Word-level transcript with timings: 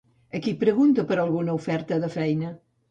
A 0.37 0.39
qui 0.45 0.53
pregunta 0.63 1.05
per 1.13 1.19
alguna 1.27 1.59
oferta 1.61 2.03
de 2.07 2.13
feina? 2.19 2.55